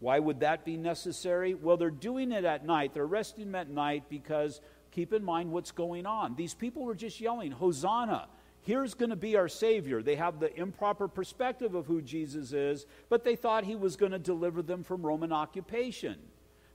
[0.00, 1.54] Why would that be necessary?
[1.54, 2.92] Well, they're doing it at night.
[2.94, 6.34] They're arresting them at night because keep in mind what's going on.
[6.34, 8.26] These people were just yelling, Hosanna.
[8.62, 10.02] Here's going to be our Savior.
[10.02, 14.12] They have the improper perspective of who Jesus is, but they thought he was going
[14.12, 16.16] to deliver them from Roman occupation.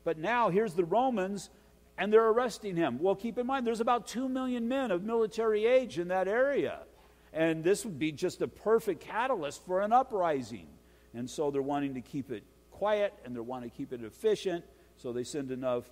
[0.03, 1.49] But now here's the Romans,
[1.97, 2.99] and they're arresting him.
[2.99, 6.79] Well, keep in mind, there's about 2 million men of military age in that area.
[7.33, 10.67] And this would be just a perfect catalyst for an uprising.
[11.13, 14.63] And so they're wanting to keep it quiet and they want to keep it efficient,
[14.97, 15.85] so they send enough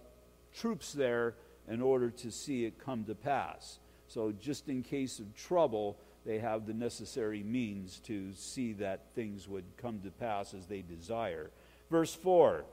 [0.53, 1.35] troops there
[1.67, 3.79] in order to see it come to pass.
[4.07, 9.47] So, just in case of trouble, they have the necessary means to see that things
[9.47, 11.49] would come to pass as they desire.
[11.89, 12.65] Verse 4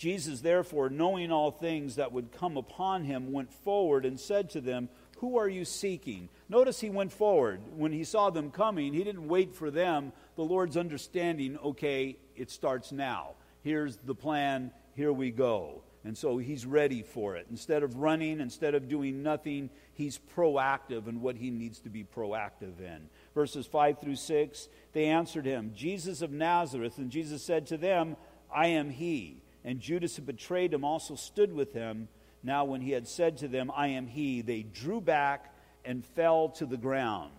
[0.00, 4.60] Jesus, therefore, knowing all things that would come upon him, went forward and said to
[4.62, 6.30] them, Who are you seeking?
[6.48, 7.60] Notice he went forward.
[7.76, 10.14] When he saw them coming, he didn't wait for them.
[10.36, 13.32] The Lord's understanding, okay, it starts now.
[13.62, 15.82] Here's the plan, here we go.
[16.02, 17.48] And so he's ready for it.
[17.50, 22.04] Instead of running, instead of doing nothing, he's proactive in what he needs to be
[22.04, 23.10] proactive in.
[23.34, 26.96] Verses 5 through 6 they answered him, Jesus of Nazareth.
[26.96, 28.16] And Jesus said to them,
[28.50, 29.39] I am he.
[29.64, 32.08] And Judas, who betrayed him, also stood with him.
[32.42, 36.48] Now, when he had said to them, I am he, they drew back and fell
[36.50, 37.32] to the ground.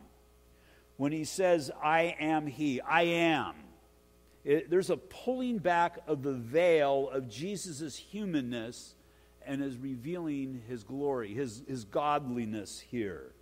[0.97, 3.55] When he says, I am he, I am
[4.43, 8.95] it, there's a pulling back of the veil of Jesus' humanness
[9.45, 13.33] and is revealing his glory, his, his godliness here.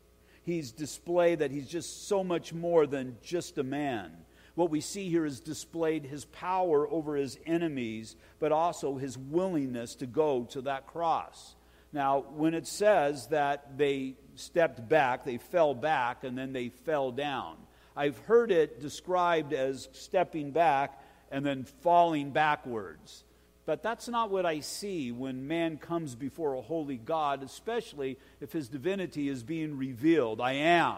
[0.44, 4.12] He's displayed that he's just so much more than just a man.
[4.60, 9.96] What we see here is displayed his power over his enemies, but also his willingness
[9.96, 11.56] to go to that cross.
[11.94, 17.14] Now, when it says that they stepped back, they fell back, and then they fell
[17.14, 17.56] down,
[17.96, 23.24] I've heard it described as stepping back and then falling backwards.
[23.66, 28.52] But that's not what I see when man comes before a holy God, especially if
[28.52, 30.42] his divinity is being revealed.
[30.42, 30.98] I am.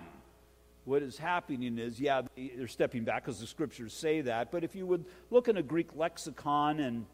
[0.85, 4.51] What is happening is, yeah, they're stepping back because the scriptures say that.
[4.51, 7.05] But if you would look in a Greek lexicon and,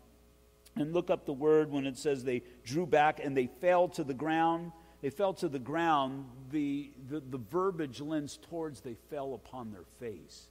[0.75, 4.03] and look up the word when it says they drew back and they fell to
[4.05, 9.33] the ground, they fell to the ground, the, the, the verbiage lends towards they fell
[9.33, 10.47] upon their face.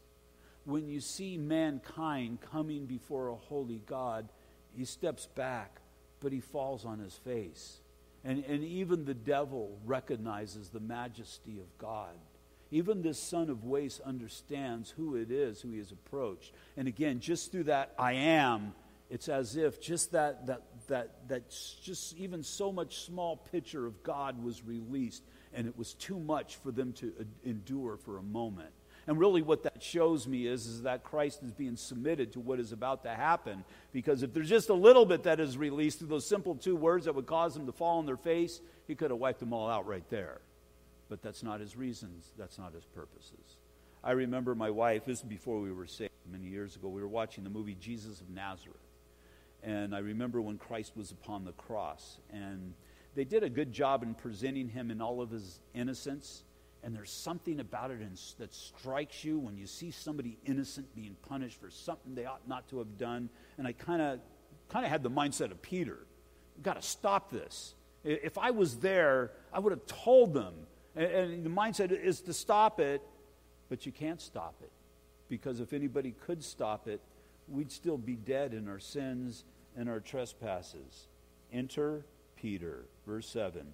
[0.64, 4.29] When you see mankind coming before a holy God,
[4.76, 5.81] he steps back,
[6.20, 7.79] but he falls on his face.
[8.24, 12.14] And, and even the devil recognizes the majesty of God.
[12.70, 16.52] Even this son of waste understands who it is who he has approached.
[16.76, 18.74] And again, just through that I am,
[19.09, 21.50] it's as if just that, that, that, that
[21.83, 25.22] just even so much small picture of God was released,
[25.55, 28.70] and it was too much for them to uh, endure for a moment.
[29.07, 32.59] And really, what that shows me is, is that Christ is being submitted to what
[32.59, 33.64] is about to happen.
[33.92, 37.05] Because if there's just a little bit that is released through those simple two words
[37.05, 39.70] that would cause them to fall on their face, he could have wiped them all
[39.70, 40.40] out right there.
[41.08, 43.58] But that's not his reasons, that's not his purposes.
[44.02, 47.08] I remember my wife, this is before we were saved many years ago, we were
[47.08, 48.76] watching the movie Jesus of Nazareth.
[49.62, 52.18] And I remember when Christ was upon the cross.
[52.30, 52.74] And
[53.14, 56.44] they did a good job in presenting him in all of his innocence.
[56.82, 61.16] And there's something about it in, that strikes you when you see somebody innocent being
[61.28, 63.28] punished for something they ought not to have done.
[63.58, 64.20] And I kind of
[64.68, 65.98] kind of had the mindset of Peter.
[66.56, 67.74] We've got to stop this.
[68.04, 70.54] If I was there, I would have told them.
[70.96, 73.02] And, and the mindset is to stop it,
[73.68, 74.70] but you can't stop it.
[75.28, 77.00] Because if anybody could stop it,
[77.48, 79.44] we'd still be dead in our sins
[79.76, 81.09] and our trespasses.
[81.52, 82.04] Enter
[82.37, 83.66] Peter, verse 7.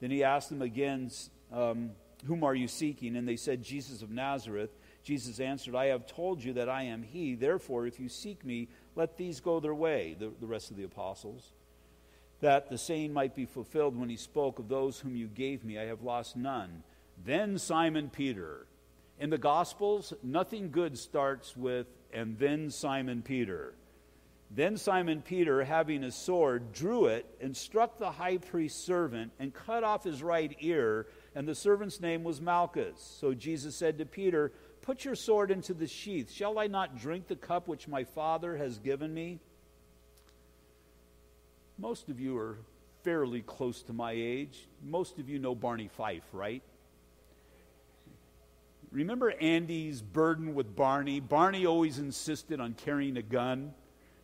[0.00, 1.10] Then he asked them again,
[1.52, 1.90] um,
[2.26, 3.16] Whom are you seeking?
[3.16, 4.70] And they said, Jesus of Nazareth.
[5.02, 7.34] Jesus answered, I have told you that I am he.
[7.34, 10.82] Therefore, if you seek me, let these go their way, the, the rest of the
[10.82, 11.52] apostles,
[12.40, 15.78] that the saying might be fulfilled when he spoke of those whom you gave me.
[15.78, 16.82] I have lost none.
[17.24, 18.66] Then Simon Peter.
[19.18, 23.74] In the Gospels, nothing good starts with, and then Simon Peter.
[24.50, 29.52] Then Simon Peter, having a sword, drew it and struck the high priest's servant and
[29.52, 33.16] cut off his right ear, and the servant's name was Malchus.
[33.20, 36.30] So Jesus said to Peter, Put your sword into the sheath.
[36.30, 39.40] Shall I not drink the cup which my Father has given me?
[41.78, 42.58] Most of you are
[43.04, 44.66] fairly close to my age.
[44.82, 46.62] Most of you know Barney Fife, right?
[48.90, 51.20] Remember Andy's burden with Barney?
[51.20, 53.74] Barney always insisted on carrying a gun.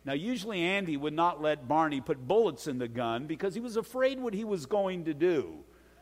[0.03, 3.77] Now, usually Andy would not let Barney put bullets in the gun because he was
[3.77, 5.53] afraid what he was going to do.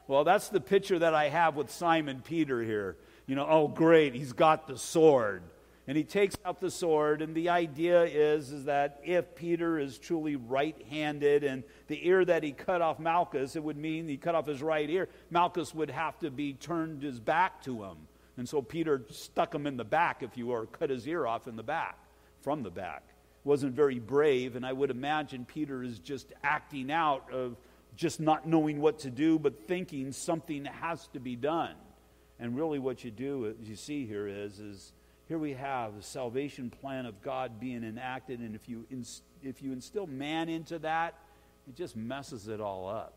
[0.07, 2.97] Well, that's the picture that I have with Simon Peter here.
[3.27, 5.43] You know, oh, great, he's got the sword.
[5.87, 9.97] And he takes out the sword, and the idea is, is that if Peter is
[9.97, 14.17] truly right handed and the ear that he cut off Malchus, it would mean he
[14.17, 17.97] cut off his right ear, Malchus would have to be turned his back to him.
[18.37, 21.47] And so Peter stuck him in the back, if you were, cut his ear off
[21.47, 21.97] in the back,
[22.41, 23.03] from the back.
[23.43, 27.57] Wasn't very brave, and I would imagine Peter is just acting out of
[27.95, 31.75] just not knowing what to do, but thinking something has to be done.
[32.39, 34.93] And really, what you do, you see here is, is
[35.31, 39.61] here we have the salvation plan of God being enacted, and if you, inst- if
[39.61, 41.13] you instill man into that,
[41.69, 43.13] it just messes it all up.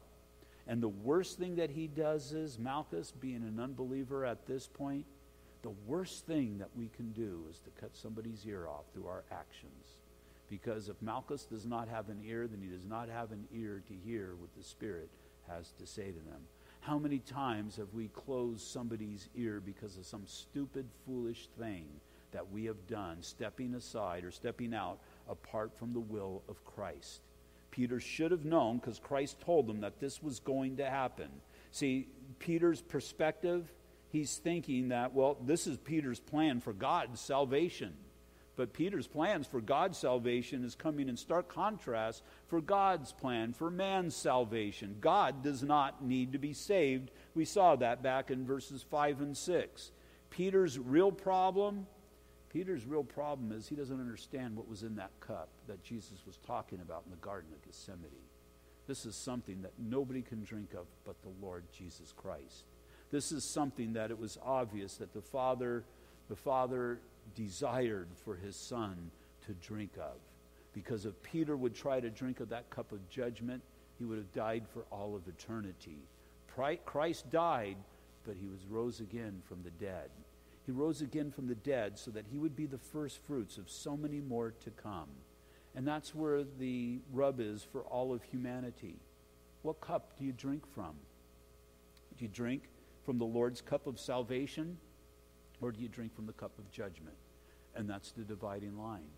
[0.69, 5.07] And the worst thing that he does is, Malchus, being an unbeliever at this point,
[5.63, 9.25] the worst thing that we can do is to cut somebody's ear off through our
[9.33, 9.99] actions.
[10.49, 13.83] Because if Malchus does not have an ear, then he does not have an ear
[13.89, 15.09] to hear what the Spirit
[15.49, 16.43] has to say to them.
[16.85, 21.87] How many times have we closed somebody's ear because of some stupid, foolish thing
[22.33, 27.23] that we have done, stepping aside or stepping out apart from the will of Christ?
[27.71, 31.31] Peter should have known because Christ told him that this was going to happen.
[31.71, 32.07] See,
[32.39, 33.73] Peter's perspective,
[34.11, 37.95] he's thinking that, well, this is Peter's plan for God's salvation.
[38.57, 43.71] But Peter's plans for God's salvation is coming in stark contrast for God's plan for
[43.71, 44.97] man's salvation.
[45.01, 47.11] God does not need to be saved.
[47.35, 49.91] We saw that back in verses 5 and 6.
[50.31, 51.87] Peter's real problem
[52.55, 56.39] Peter's real problem is he doesn't understand what was in that cup that Jesus was
[56.47, 58.11] talking about in the Garden of Gethsemane.
[58.87, 62.67] This is something that nobody can drink of but the Lord Jesus Christ.
[63.11, 65.83] This is something that it was obvious that the Father,
[66.29, 67.01] the Father
[67.35, 69.11] desired for his Son
[69.47, 70.17] to drink of.
[70.73, 73.63] Because if Peter would try to drink of that cup of judgment,
[73.99, 75.99] he would have died for all of eternity.
[76.85, 77.77] Christ died,
[78.25, 80.11] but he was rose again from the dead.
[80.67, 83.69] He rose again from the dead so that he would be the first fruits of
[83.69, 85.09] so many more to come.
[85.75, 88.97] And that's where the rub is for all of humanity.
[89.63, 90.95] What cup do you drink from?
[92.17, 92.69] Do you drink
[93.05, 94.79] from the Lord's cup of salvation,
[95.65, 97.17] or do you drink from the cup of judgment?
[97.75, 99.09] And that's the dividing line.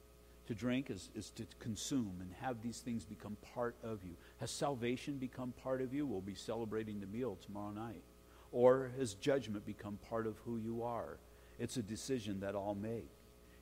[0.47, 4.13] To drink is, is to consume and have these things become part of you.
[4.39, 6.07] Has salvation become part of you?
[6.07, 8.05] We'll be celebrating the meal tomorrow night.
[8.53, 11.19] Or has judgment become part of who you are?
[11.59, 13.11] It's a decision that all make.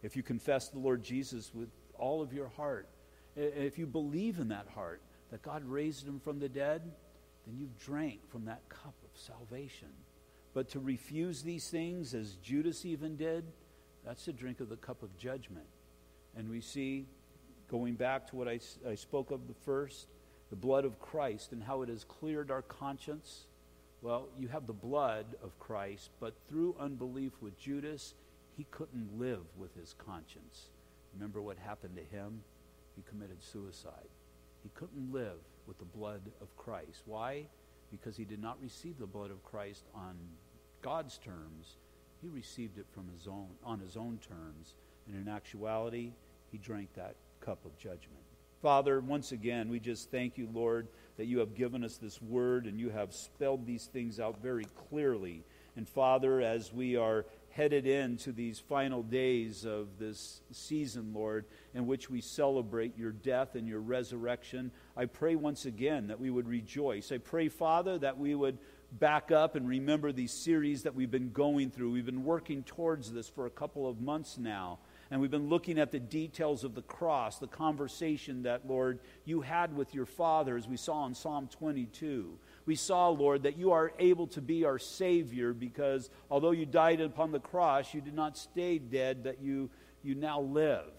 [0.03, 2.87] If you confess the Lord Jesus with all of your heart,
[3.35, 6.82] if you believe in that heart that God raised him from the dead,
[7.47, 9.89] then you've drank from that cup of salvation.
[10.55, 13.44] But to refuse these things, as Judas even did,
[14.07, 15.66] that's to drink of the cup of judgment.
[16.36, 17.07] And we see,
[17.68, 20.07] going back to what I, I spoke of the first,
[20.50, 23.46] the blood of Christ and how it has cleared our conscience
[24.05, 28.12] well, you have the blood of Christ, but through unbelief with Judas,
[28.55, 30.68] he couldn't live with his conscience.
[31.14, 32.42] Remember what happened to him?
[32.96, 34.11] He committed suicide.
[34.62, 37.00] He couldn't live with the blood of Christ.
[37.07, 37.46] Why?
[37.90, 40.16] Because he did not receive the blood of Christ on
[40.85, 41.78] God's terms.
[42.20, 44.74] He received it from his own on his own terms.
[45.07, 46.12] And in actuality,
[46.53, 48.20] he drank that cup of judgment.
[48.61, 52.66] Father, once again, we just thank you, Lord, that you have given us this word
[52.66, 55.43] and you have spelled these things out very clearly.
[55.76, 61.87] And Father, as we are headed into these final days of this season, Lord, in
[61.87, 66.49] which we celebrate your death and your resurrection, I pray once again that we would
[66.49, 67.12] rejoice.
[67.12, 68.59] I pray, Father, that we would
[68.99, 71.90] back up and remember these series that we've been going through.
[71.90, 74.78] We've been working towards this for a couple of months now.
[75.11, 79.42] And we've been looking at the details of the cross, the conversation that, Lord, you
[79.42, 82.38] had with your Father, as we saw in Psalm 22.
[82.66, 87.01] We saw, Lord, that you are able to be our Savior because although you died
[87.01, 89.70] upon the cross, you did not stay dead, that you,
[90.03, 90.90] you now live.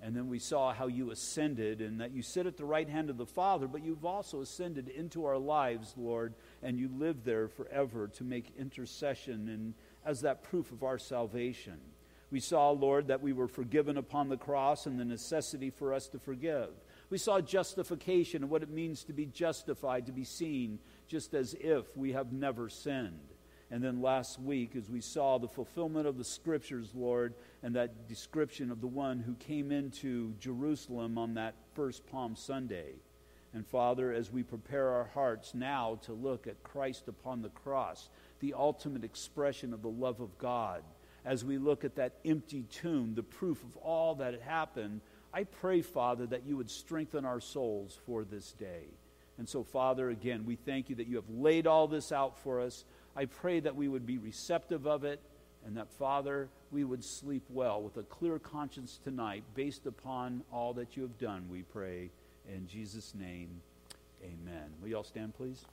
[0.00, 3.10] And then we saw how you ascended and that you sit at the right hand
[3.10, 7.48] of the Father, but you've also ascended into our lives, Lord, and you live there
[7.48, 11.78] forever to make intercession and as that proof of our salvation.
[12.30, 16.08] We saw, Lord, that we were forgiven upon the cross and the necessity for us
[16.08, 16.68] to forgive.
[17.08, 20.78] We saw justification and what it means to be justified, to be seen
[21.08, 23.34] just as if we have never sinned.
[23.70, 28.08] And then last week, as we saw the fulfillment of the scriptures, Lord, and that
[28.08, 32.94] description of the one who came into Jerusalem on that first Palm Sunday.
[33.54, 38.08] And Father, as we prepare our hearts now to look at Christ upon the cross,
[38.40, 40.82] the ultimate expression of the love of God,
[41.24, 45.00] as we look at that empty tomb, the proof of all that had happened,
[45.32, 48.84] I pray, Father, that you would strengthen our souls for this day.
[49.38, 52.60] And so, Father, again, we thank you that you have laid all this out for
[52.60, 52.84] us.
[53.16, 55.20] I pray that we would be receptive of it
[55.66, 60.74] and that, Father, we would sleep well with a clear conscience tonight based upon all
[60.74, 62.10] that you have done, we pray.
[62.48, 63.60] In Jesus' name,
[64.24, 64.70] amen.
[64.80, 65.66] Will you all stand, please?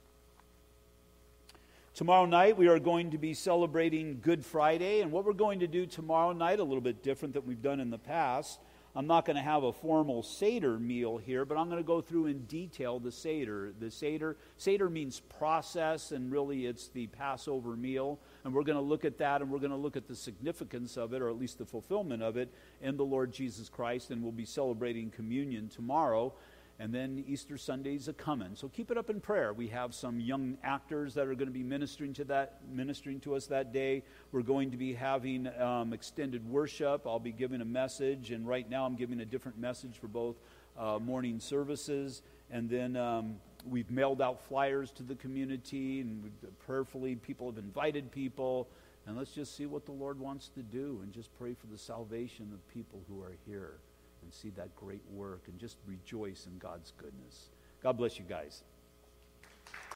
[1.94, 5.00] Tomorrow night, we are going to be celebrating Good Friday.
[5.00, 7.80] And what we're going to do tomorrow night, a little bit different than we've done
[7.80, 8.60] in the past.
[8.94, 12.02] I'm not going to have a formal Seder meal here, but I'm going to go
[12.02, 13.74] through in detail the Seder.
[13.80, 18.20] The Seder, Seder means process, and really it's the Passover meal.
[18.44, 20.98] And we're going to look at that, and we're going to look at the significance
[20.98, 24.12] of it, or at least the fulfillment of it, in the Lord Jesus Christ.
[24.12, 26.34] And we'll be celebrating communion tomorrow
[26.80, 28.52] and then Easter Sunday's a coming.
[28.56, 29.54] So keep it up in prayer.
[29.54, 33.36] We have some young actors that are going to be ministering to that, ministering to
[33.36, 34.04] us that day.
[34.32, 37.08] We're going to be having um, extended worship.
[37.08, 40.36] I'll be giving a message, and right now I'm giving a different message for both
[40.78, 42.22] uh, morning services,
[42.52, 46.30] and then um, we've mailed out flyers to the community, and
[46.66, 48.68] prayerfully people have invited people.
[49.08, 51.78] And let's just see what the Lord wants to do, and just pray for the
[51.78, 53.76] salvation of people who are here
[54.26, 57.50] and see that great work and just rejoice in God's goodness.
[57.82, 58.64] God bless you guys.